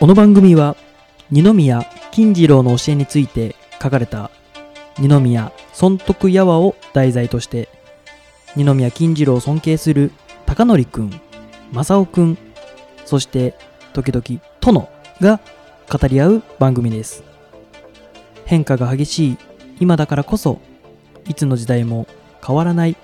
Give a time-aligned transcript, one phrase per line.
[0.00, 0.78] この番組は
[1.30, 4.30] 二宮金次郎の教えについて書かれた
[4.98, 7.68] 二宮尊徳やわを題材として
[8.56, 10.10] 二宮金次郎を尊敬する
[10.46, 11.20] 高則くん
[11.72, 12.38] 正雄くん
[13.04, 13.54] そして
[13.92, 14.88] 時々殿
[15.20, 15.38] が
[15.92, 17.22] 語り合う番組です。
[18.46, 19.38] 変化が激しい
[19.80, 20.62] 今だからこそ
[21.28, 22.06] いつの時代も
[22.42, 22.96] 変わらない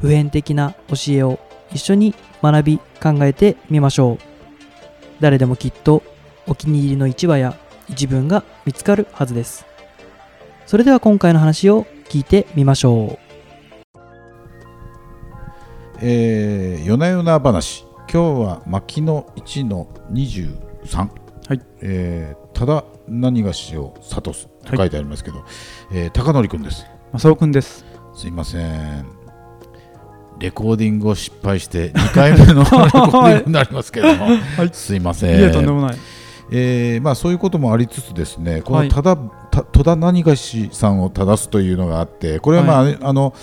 [0.00, 1.38] 普遍的な教えを
[1.74, 4.18] 一緒に学び考えてみましょう。
[5.20, 6.02] 誰でもきっと
[6.46, 7.56] お気に入りの一話や
[7.88, 9.66] 一文が見つかるはずです。
[10.66, 13.18] それでは今回の話を聞いてみましょ
[16.00, 17.84] えー、夜な夜な話。
[18.12, 21.08] 今日は牧野1の23、は
[21.54, 21.60] い。
[21.80, 25.44] えー、ただ何がしを諭すと書いてありますけど、
[25.92, 26.86] えー高則君です。
[27.14, 27.84] う正雄くんです。
[28.14, 29.06] すいません。
[30.38, 34.28] レコーディングを失敗して2回目の レコーディングになりますけども、
[34.72, 35.66] すいません。
[35.70, 35.96] もない
[36.54, 38.88] えーまあ、そういうこともありつつですねこはい。
[38.88, 43.34] のただ、た戸田何がしさんを正すというのがあってこれはまあ、あの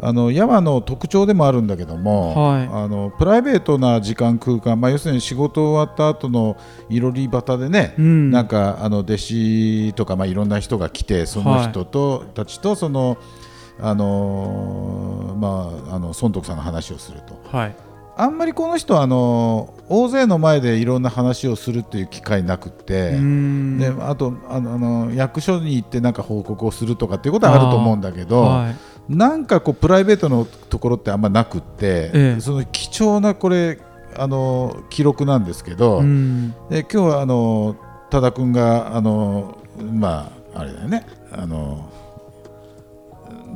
[0.00, 2.68] あの山の特徴でもあるんだけども、はい。
[2.70, 6.58] あのプライベートな時間空間、まあ、要するに仕事終わった後の
[6.90, 8.30] いろり端でね、うん。
[8.30, 13.16] なんかあの弟子とか、まあ、いろんな人が来てその人と、たちとその、
[13.80, 17.40] あのーまあ、あの孫徳さんの話をすると。
[17.56, 17.76] はい
[18.18, 23.78] あんまりこの人はあの大勢の前でいろんな話をするっていう機会なくって、ん。
[23.78, 28.76] であとあのあの役所に行ってなんか報告をするとかっていうことはあると思うんだけど、はい。
[29.14, 32.40] なんかこうプライベートのところってあんまなくって、ええ。
[32.40, 33.78] その貴重なこれ
[34.16, 36.52] あの記録なんですけど、うん。
[36.70, 37.76] で今日はあの
[38.08, 41.06] 多田君があのまああれだよね。
[41.32, 41.90] あの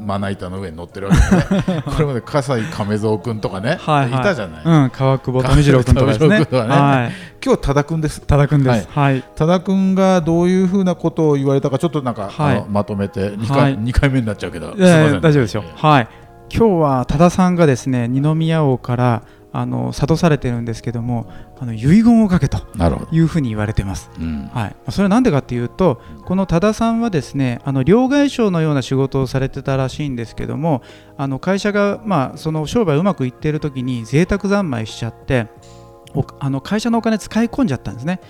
[0.00, 1.82] まな板の上に乗ってるわけだね。
[1.86, 4.22] これまで葛西亀蔵君とかね、はいはい。
[4.22, 6.38] たじゃない、うん川久保富次郎くんとかですね。
[6.38, 6.46] ね。
[6.50, 7.12] はい。
[7.44, 8.20] 今日多田君です。
[8.20, 8.88] 多田くんです。
[8.90, 9.24] はい。
[9.34, 12.64] 多田君がどういうふうなことを言われたかちょっとなんか、はい。
[12.68, 15.64] まとめて2回,、は回目になっちゃうけど、えすいませんー大丈夫ですよ。
[15.76, 16.08] はい。
[16.52, 19.22] 今日は多田さんがですね二宮王から
[19.52, 21.26] あの諭されてるんですけども
[21.58, 22.58] あの遺言をかけと
[23.10, 24.10] いうふうに言われてます。
[24.18, 24.50] うん。
[24.52, 30.82] はい、それは何でかっていうとこの多田さんはですねあの両替商のような仕事をされてたらしいんですけども
[31.16, 35.48] あの会社が、まあ、その商売うまくいっている時に贅沢三昧しちゃって
[36.14, 38.20] おあの会社のお金使い込んじゃったんですね。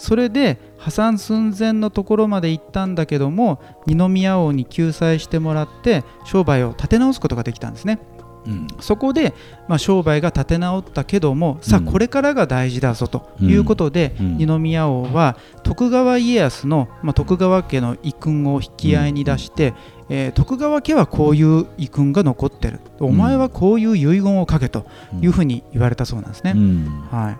[0.00, 7.98] それで破産寸前のところまで行ったんだけども二宮王に救済してもらって商売を立て直すことができたんですね
[8.46, 8.66] うん。
[8.80, 9.34] そこで、
[9.68, 14.36] まあ、商売が立て直ったけどもさあうんこれからが大事だぞということで、うん。
[14.38, 19.74] 二宮王は徳川家康の、まあ、徳川家の遺訓を引き合いに出して、
[20.08, 24.84] えー徳川家はこういう遺訓が残ってる、お前はこういう遺言を書けと
[25.20, 26.54] いうふうに言われたそうなんですね。
[26.56, 27.04] うん。
[27.10, 27.36] はい、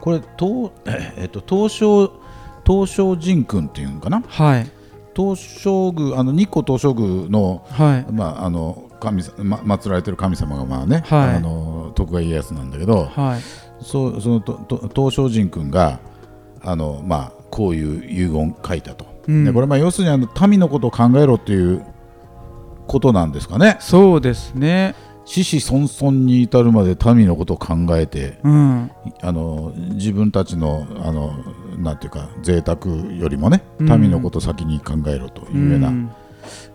[0.00, 0.70] これ東,、
[1.16, 2.12] えっと東照
[2.64, 4.22] 東照神君っていうのかな？
[4.26, 4.70] はい。
[5.16, 8.12] 東照宮あの日光東照宮の,、はい。
[8.12, 11.36] まあ、あの神さ、ま、祀られてる神様がまあね、はい。
[11.36, 13.40] あの徳川家康なんだけど、はい。
[13.84, 16.00] そうそのとと東照神君が
[16.62, 19.44] あの、まあ、こういう遺言を書いたと、うん。
[19.44, 21.84] でこれまあ要するにあの民のことを考えろっていう
[22.86, 23.76] ことなんですかね。
[23.80, 24.94] そうですね、
[25.24, 28.90] 子々孫々に至るまで民のことを考えてうん。
[29.22, 31.32] あの自分たちのあの
[31.76, 34.00] なんていうか贅沢よりもねうん。
[34.00, 36.14] 民のことを先に考えろというよううなん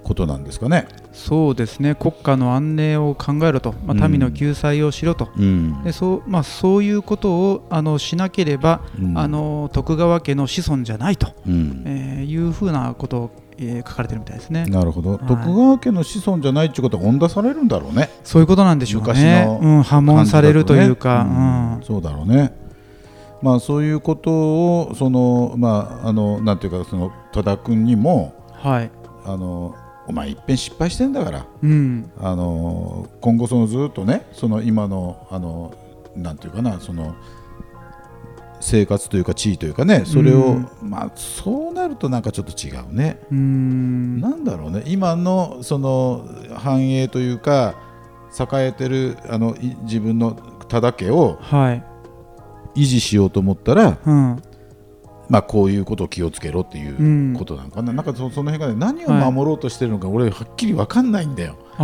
[0.03, 0.87] ことなんですかね。
[1.13, 1.95] そうですね。
[1.95, 4.11] 国家の安寧を考えろと、まあ、うん。
[4.13, 5.83] 民の救済をしろと、うん。
[5.83, 9.17] でそうまあ、そういうことをあのしなければ、うん。
[9.17, 11.83] あの徳川家の子孫じゃないと、うん。
[11.85, 14.65] えーいうふうなことを、えー書かれてるみたいですね。
[14.65, 15.17] なるほど、い。
[15.19, 18.09] 徳川家の子孫じゃないっていうことは恩出されるんだろうね。
[18.23, 19.45] そういうことなんでしょう昔ね。
[19.45, 21.75] のうん、破門されるというか、感じだとね。
[21.79, 21.85] うん。
[21.85, 22.69] そうだろうね。
[23.41, 28.91] まあそういうことをそのまああのなんていうかその多田君にもうんはい、
[29.31, 29.75] あの
[30.07, 31.45] お前いっぺん失敗してんだから。
[31.61, 35.73] うん、あの今後そのずっとねその今のあの
[36.15, 37.15] なんていうかなその
[38.59, 40.69] 生活というか地位というかねそれを、うん。
[40.81, 43.19] まあそうなるとなんかちょっと違うね。
[43.31, 44.83] うーん、なんだろうね。
[44.87, 47.75] 今のその繁栄というか
[48.37, 50.37] 栄えてるあのい自分の
[50.67, 51.83] 多田家をはい、
[52.75, 54.41] 維持しようと思ったら、うん、
[55.29, 57.33] まあ、こういうことを気をつけろっていううん。
[57.37, 61.55] ことなのかな、なんかそその辺がね何を守ろうとしてるのか、俺はっきり分かんないんだよ。
[61.77, 61.83] あ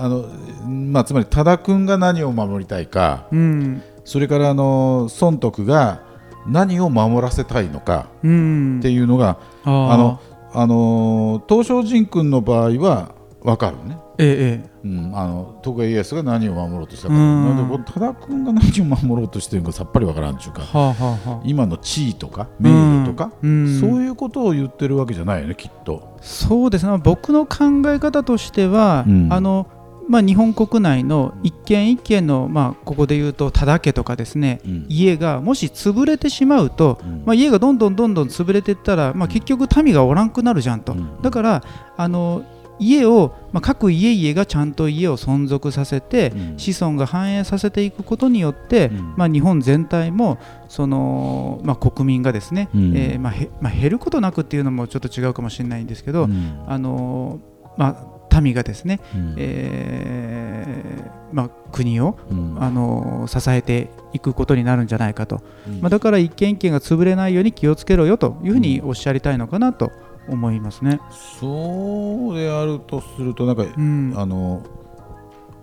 [0.00, 0.24] あ、あの
[0.66, 6.00] まあ、つまり多田君が何を守りたいかうん、それからあの孫徳が
[6.46, 10.20] 何を守らせたいのかうん、っていうのが、あの
[10.52, 20.62] あの東照神君の場合は分かるねええうん、あの徳川家康が何を守ろうとしたか、で多田君が何を守ろうとしてるのかさっぱりわからんっていうか。
[20.62, 21.42] はあはあはあ。
[21.44, 23.80] 今の地位とか名誉とか、うん。
[23.80, 26.16] そういうことを言ってるわけじゃないよねきっと。
[26.20, 26.98] そうですね。
[26.98, 29.32] 僕の考え方としては、うん。
[29.32, 29.66] あの
[30.08, 34.86] まあ、日本国内の一軒一軒の、まあ、ここで言うと多田家とかですねうん。
[34.88, 37.22] 家がもし潰れてしまうと、うん。
[37.26, 41.20] まあ、家がどんどんどんどん潰れていったら、まあ、結局民がおらんくなるじゃんと、うん。
[41.22, 41.64] だから
[41.96, 42.44] あの
[42.78, 46.58] 家を、まあ、各家々がちゃんと家を存続させて、うん。
[46.58, 49.14] 子孫が繁栄させていくことによって、うん。
[49.16, 50.38] まあ、日本全体も
[50.68, 52.92] その、まあ、国民がですね、うん。
[52.96, 56.64] えーまあへまあ、減ることなくっていうのもちょっと違うかもしれないんですけど、うん。
[56.66, 57.40] あの
[57.76, 59.34] まあ、民がですね、うん。
[59.38, 62.56] えーまあ、国を、うん。
[62.62, 65.80] あの支えていくことになるんじゃないかと、うん。
[65.80, 69.90] まあ、だから一軒一軒が潰れないように気をつけろよというふうにおっしゃりたいのかなと
[70.28, 71.00] 思いますね。
[71.40, 74.62] そうであるとするとなんか、うん、あの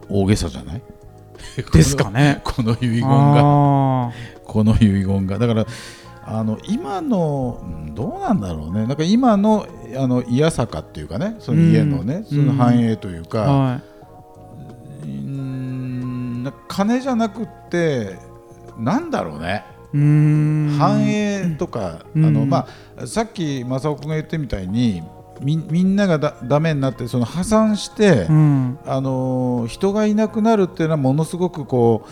[0.10, 0.82] 大げさじゃない？
[1.74, 2.42] ですかね。
[2.46, 3.08] この遺言が。
[4.08, 4.12] あ
[4.46, 5.40] この遺言が。
[5.40, 5.66] だから
[6.26, 8.88] あの今のうんどうなんだろうね。
[8.88, 9.66] なんか今の
[9.98, 12.24] あのいやさかっていうかねその家のね、うん。
[12.26, 13.82] その繁栄というーか、は
[15.04, 18.18] うーんなんか金じゃなくって
[18.80, 19.64] なんだろうね、
[19.94, 22.26] 繁栄とか、うん。
[22.26, 22.68] あのま
[22.98, 25.04] あ、さっき正雄君が言ってみたいに
[25.42, 28.80] みみんながだダメになってその破産して、うん。
[28.86, 32.10] あのー人がいなくなるっていうのはものすごくこう、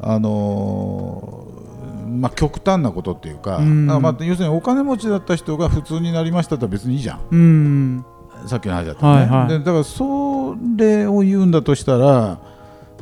[0.00, 3.86] あのーまあ、極端なことっていうか,、うん。
[3.86, 7.20] まあ、要するにお金持ちだった人が普通になりましたって別にいいじゃん。
[7.30, 8.04] うん。
[8.46, 9.48] さっきの話だったね、はいはい。
[9.48, 12.38] でだからそれを言うんだとしたら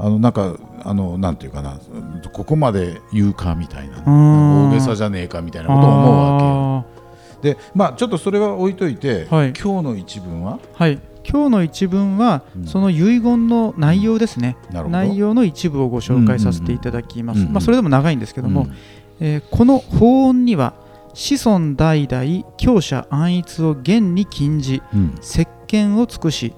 [0.02, 1.78] あのなんかあのなんていうかな
[2.32, 4.70] ここまで言うかみたいなうん。
[4.70, 6.84] 大げさじゃねえかみたいなことを思うわあ
[7.40, 7.54] けよ。
[7.54, 9.52] でまあちょっとそれは置いといて、はい。
[9.52, 10.58] 今日の一文は？
[10.58, 10.98] ーはい。
[11.24, 12.66] 今日の一文は、うん。
[12.66, 14.56] その遺言の内容ですね。
[14.72, 14.90] なるほど。
[14.90, 17.54] 内容の一部をご紹介させていただきます、うんうんうん。
[17.54, 18.76] まあ、それでも長いんですけども、うん
[19.20, 20.74] えーこの法音には
[21.14, 25.14] 子孫代々強者安逸を厳に禁じうん。
[25.22, 26.52] 石鹸を尽くし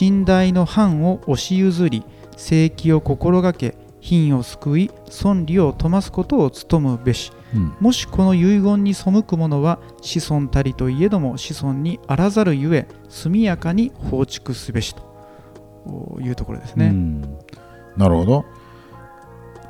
[0.00, 2.04] 寝台の藩を押し譲り
[2.36, 7.32] 正規を心がけ品を救い損利を富ますことを努むべし。
[7.54, 7.74] うん。
[7.80, 16.86] もしこの遺言に背く者は子孫たりといえども子孫にあらざるゆえ速やかに放逐すべしというところですね。
[16.88, 17.22] うん。
[17.96, 18.44] なるほど。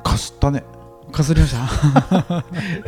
[0.03, 0.63] かすったね。
[1.11, 1.55] かすりまし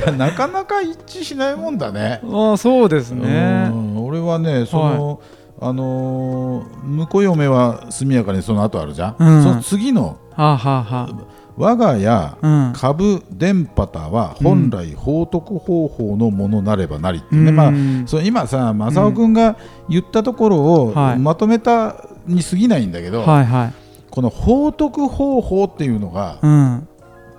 [0.05, 0.11] た？
[0.17, 2.19] なかなか一致しないもんだね。
[2.29, 3.69] ああそうですね。
[3.71, 4.05] うん。
[4.05, 5.21] 俺はねその、
[5.59, 11.27] あのー婿嫁は速やかにその後あるじゃん、うんその次のはあはあは
[11.57, 12.37] 我が家あ。
[12.39, 12.73] うん。
[12.73, 17.73] 株電波たは本来報徳方法のものなればなりってね、うんまあ
[18.05, 19.57] そう今さ正雄君が
[19.89, 23.73] 言ったところをはいまとめたに過ぎないんだけど、はいはい。
[24.11, 26.87] この報徳方法っていうのが、うん。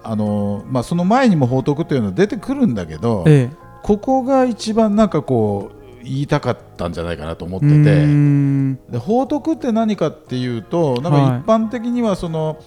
[0.03, 3.57] あのーまあ、その前にも報徳っていうのは出てくるんだけど、ええ。
[3.83, 5.78] ここが一番なんかこう
[6.09, 12.59] 言いたかったんじゃないかなと思ってうてんで報徳って何かっていうとなんはいか一般的にはその、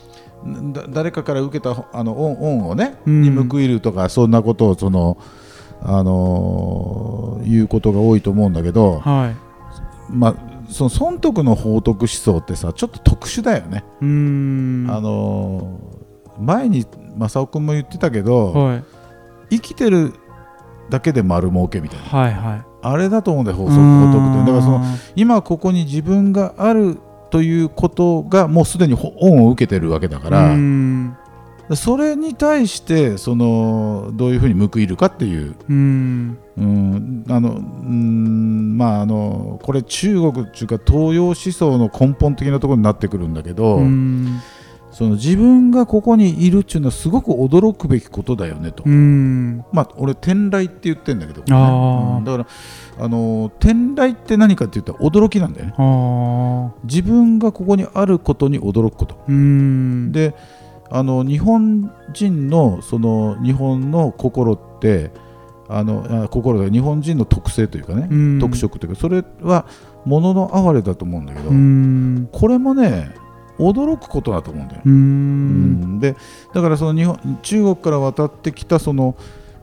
[0.74, 5.18] だ誰かから受けたあの恩恩をね、うんに報いるとかそんなことをその、
[5.82, 10.14] あのー言うことが多いと思うんだけど、はい。
[10.14, 10.36] まあ、
[10.70, 13.84] その損得の報徳思想ってさちょっと特殊だよね。
[14.00, 14.88] うーん。
[14.90, 16.02] あのー
[16.44, 16.86] 前に
[17.18, 18.84] 正雄君も言ってたけど、はい。
[19.52, 20.14] 生きてる
[20.90, 22.71] だけで丸儲けみたいなはいはい。
[22.82, 24.82] あれだと思うんだよ法法則法徳ってだからその
[25.16, 26.98] 今ここに自分がある
[27.30, 31.18] ということがもうすでに恩を受けてるわけだから、うん。
[31.76, 36.38] それに対してそのどういうふうに報いるかっていう、うん。
[36.58, 44.42] うんあのうんまああのこれ中国っていうか東洋思想の根本的なところになってくるんだけど、うん。
[44.92, 48.84] その自分がここにいるっていうのはすごく驚くべきことだよねと。
[48.86, 49.64] うん。
[49.72, 52.48] まあ、俺天来って言ってんだけど、あーうんだから
[53.00, 56.74] あの天来って何かって言ったら驚きなんだよね。
[56.84, 60.12] 自分がここにあることに驚くことうん。
[60.12, 60.36] で
[60.90, 65.12] あの日本人のその日本の心って
[65.70, 69.66] あのあ心で日本人の特性というかね、うん特色というかそれは
[70.04, 72.30] ものの哀れだと思うんだけど、うん。
[72.34, 73.16] これもね
[73.60, 74.90] 驚くことだと思うんだよ、う。
[74.90, 76.16] うんんで
[76.54, 79.16] だからその日本中国から渡ってきたその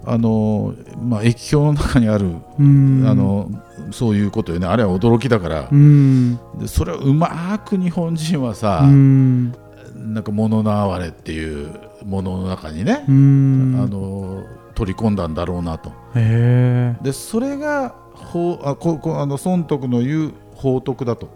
[0.05, 3.05] あの、まあ、液氷の中にある、うん。
[3.07, 3.51] あ、の
[3.91, 6.39] そういうことよねあれは驚きだからう、ん。
[6.59, 9.55] でそれをうまく日本人はさ、うん。
[9.97, 11.73] なんか物の哀れっていう
[12.07, 13.81] ものの中にね、うん。
[13.83, 15.93] あの取り込んだんだろうなと。
[16.15, 21.29] でそれが法あここあの孫徳の言う法徳だと、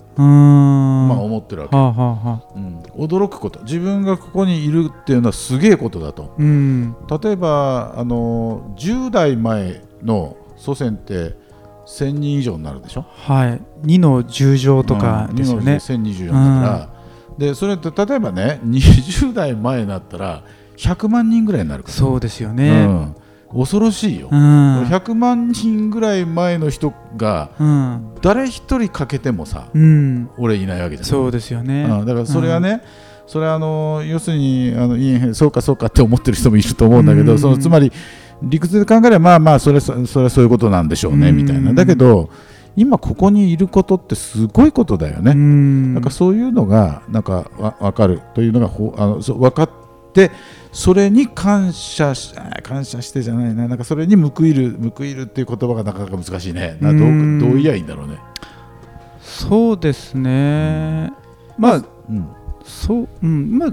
[1.13, 1.19] うん。
[1.19, 2.43] ままあ思ってるわけ、はあはあはあ。
[2.57, 2.79] うん。
[2.97, 3.61] 驚くこと。
[3.65, 6.35] 自分がここにいるっていうのはすげえことだと。
[6.39, 6.97] うん。
[7.23, 11.35] 例えばあの10代前の祖先って
[11.87, 13.05] 1000人以上になるでしょ？
[13.09, 13.61] はい。
[13.83, 16.89] 2の10乗とかですよね、1024だか
[17.37, 20.45] ら、でそれって例えばね20代前になったら
[20.77, 21.95] 100万人ぐらいになるから。
[21.95, 23.17] そうですようねん、
[23.55, 24.83] 恐ろしいよ、うん。
[24.85, 28.15] 100万人ぐらい前の人がうん。
[28.23, 30.31] 誰一人かけてもさうん。
[30.39, 31.07] 俺いないわけじゃん。
[31.07, 32.07] そうですよね、うん。
[32.07, 32.83] だからそれはね、
[33.27, 37.39] それはあの要するにあのいいえそうかそうかって思ってる人もいると思うんだけど、うん。
[37.39, 37.93] そのつまり
[38.43, 41.37] 理屈で考えればまあまあそれそそれはそういうことなんでしょうね、うん。
[41.37, 41.75] みたいな。
[41.75, 42.31] だけど
[42.75, 45.95] 今ここにいることってすごいことだよね、うん。
[45.95, 49.82] なんかそういうのがなんかわ分かるというのがほあの分かって
[50.73, 56.79] それに感謝しあ感謝してじゃないななんかそれに報いる報いるっていう言葉がなかなか難しいね。
[56.81, 57.39] などううん。
[57.39, 58.19] どう言いいんだろうね、
[59.21, 61.13] そうですね、
[61.59, 62.29] まあうん。
[62.65, 63.73] そう、うん、まあ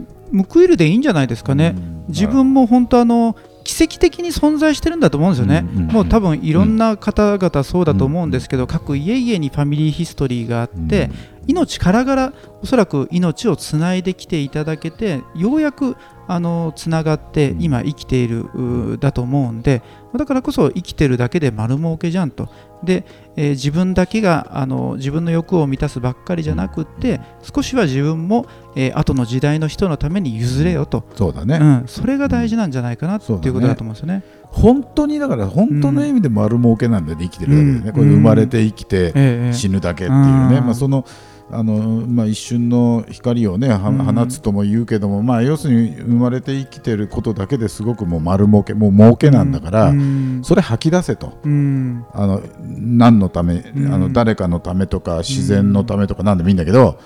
[0.52, 2.06] 報いるでいいんじゃないですかね、うん。
[2.10, 11.10] 自分も本当あの奇跡的に存在してるんだと思うんですよね、うんうんもう多分いろんな方々そうだと思うんですけど、各家々にファミリーヒストリーがあって、
[11.48, 15.96] 命からがらおそらく命をつないできていただけてようやく
[16.28, 17.62] あのつながってうん。
[17.62, 19.82] 今生きているうだと思うんで
[20.16, 22.50] だからこそ生きてるだけで丸儲けじゃんと。
[22.84, 34.24] で、えー自分だけがあの自分の欲を満たすばっかりじゃなくって少しは自分も、えー後の時代の人のために譲れよと、そうだね、うん、それが大事なんじゃないかなってそうだねいうことだと思うんですよね。
[34.46, 37.24] 本当にだから本当の意味で丸儲けなんで、ね。
[37.26, 37.94] 生きてるだけでね、うん。
[37.94, 39.54] これ生まれて生きてええ。
[39.54, 40.66] 死ぬだけっていうね、うん。
[40.66, 41.06] まあ、その
[41.52, 50.42] あの、まあ、一瞬の光をね放つとも言うけども、まあ、要するに生まれて生きてることだけですごくもう丸儲けもう儲けなんだから、うん。
[50.44, 51.40] それ吐き出せと。
[51.44, 52.06] うん。
[52.14, 53.94] あの何のため、ん。
[53.94, 57.00] あの誰かのためとか自然のためとか何でもいいんだけど、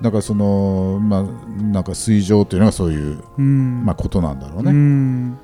[0.00, 1.22] だからその、まあ、
[1.62, 3.84] なんか水上というのがそういう、うん。
[3.84, 5.38] まあ、ことなんだろううね。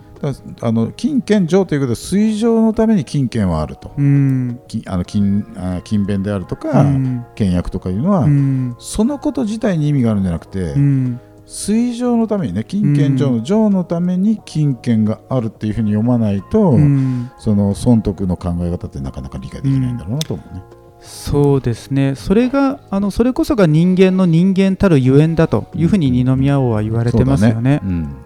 [0.61, 4.61] あの金券上ということで水上のために金券はあると、うん。
[4.69, 7.27] きあの金あ金弁であるとか、うん。
[7.35, 8.77] 倹約とかいうのは、うん。
[8.79, 11.21] そのこと自体に意味があるんじゃなくて、うん。
[11.47, 17.31] 水上のためにね金券上の上のために金券があるっていうふうに読まないと、うん。
[17.39, 20.63] その損得の考え方ってなかなか理解できないんだろうなと思うね。
[21.05, 22.15] そうですね。
[22.15, 27.55] それがあのそれこそが人間の人間たるゆえんだというふうに二宮王は言われてますよね。
[27.55, 28.17] そうだね,、うん、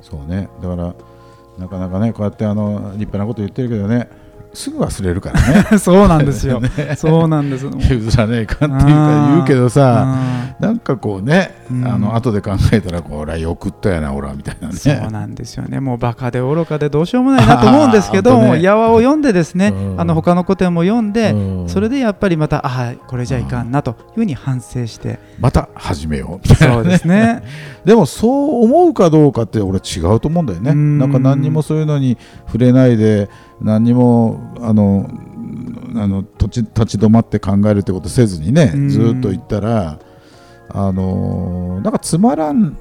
[0.00, 0.48] そうね。
[0.62, 0.94] だから
[1.58, 4.08] なかなかねこうやってあの立派なこと言ってるけどね。
[4.54, 5.78] すぐ忘れるからね。
[5.78, 6.60] そうなんですよ。
[6.96, 7.66] そうなんです。
[7.66, 11.86] 譲らねえかっていうか言うけどさあなんかこうね、うん。
[11.86, 14.74] あの後で考えたらこれはよくったやな俺はみたいなね。
[14.74, 15.80] ーそうなんですよね。
[15.80, 18.46] もうバカで愚かでどうしようもないなと思うんですけど、ね。
[18.46, 20.00] もう矢話を読んでですね、うん。
[20.00, 21.68] あの他の古典も読んで、うん。
[21.68, 26.48] それでやっぱりまたああこれじゃいかんなというふうに反省して、また始めよう。
[26.48, 27.42] みたいなそうですね。
[27.84, 30.72] でもそう思うかどうかって俺違うと思うんだよね。
[30.72, 30.98] うん。
[30.98, 33.28] なんか何にもそういうのに触れないで
[33.62, 35.08] 何にもあの
[35.94, 39.98] あの立ち立ち止まって考えるってことせずにねうんずーっと言ったら
[40.70, 42.76] あのなんかつまらん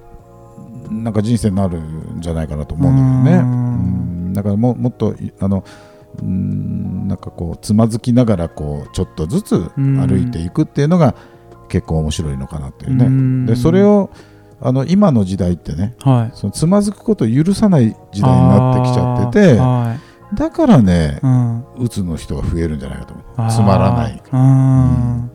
[0.90, 3.44] なんか人生になるんじゃないかなと思うんだよね。
[3.44, 5.66] うんうんだからももっといあの
[6.22, 11.16] うんなんかこうつまずきながらこうちょっとずつ歩いていくっていうのが
[11.68, 13.06] 結構面白いのかなっていうね。
[13.06, 14.10] うんでそれを
[14.62, 16.38] あの今の時代ってねはい。
[16.38, 19.60] そのつまずくことを許さない時代になってきちゃってて
[20.34, 21.64] だからねうん。
[21.78, 23.52] うつの人が増えるんじゃないかと思う。
[23.52, 24.22] つまらない。
[24.32, 25.32] うん。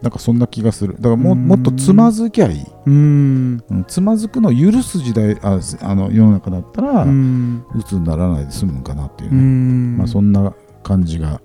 [0.00, 0.94] なんかそんな気がする。
[0.94, 1.46] だからもうん。
[1.46, 3.64] もっとつまずきゃいい、うん。
[3.68, 3.84] うん。
[3.86, 7.64] つまずくのを許す時代あすあの世の中だったら、ううん。
[7.84, 9.98] つにならないで済むんかなっていううね、ん。
[9.98, 11.40] まあ、そんな感じが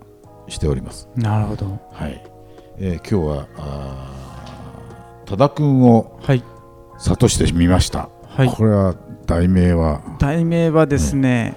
[0.48, 1.10] しております。
[1.15, 1.79] なるほど。
[1.91, 2.24] はい、
[2.77, 6.43] えー今日はあー多田君をはい。
[7.00, 8.50] 諭してみました、はい。
[8.50, 8.95] これは
[9.25, 11.55] 題名は、題名はですね、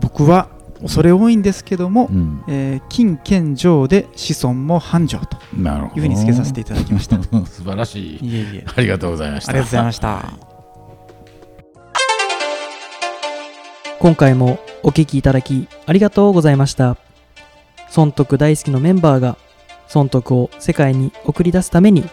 [0.00, 0.48] 僕は
[0.80, 5.96] 恐れ多いんですけども、うん、えー金健上で子孫も繁盛となるほど。
[5.96, 7.22] いうふうにつけさせていただきました。
[7.46, 8.26] 素晴らしい。
[8.26, 8.64] いえいえ。
[8.74, 9.50] ありがとうございました。
[9.50, 10.54] ありがとうございました。
[13.98, 16.96] 今回もお聞きいただきありがとうございました。
[17.88, 19.36] 損得大好きのメンバーが
[19.86, 22.04] 損得を世界に送り出すために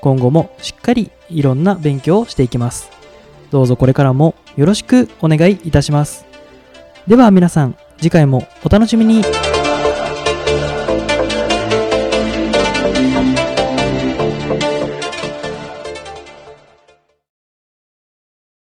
[0.00, 2.90] 今後もしっかりいろんな勉強をしていきます。
[3.52, 6.31] どうぞこれからもよろしくお願いいたします
[7.06, 9.22] では皆さん次回もお楽しみに。